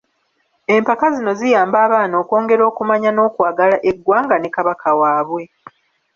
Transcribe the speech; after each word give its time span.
Empaka 0.75 1.05
zino 1.15 1.31
ziyamba 1.39 1.77
abaana 1.85 2.15
okwongera 2.21 2.63
okumanya 2.71 3.09
n'okwagala 3.13 3.75
eggwanga 3.89 4.35
ne 4.39 4.49
Kabaka 4.55 4.89
waabwe. 4.99 5.43